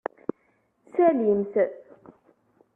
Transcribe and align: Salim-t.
Salim-t. 0.95 1.53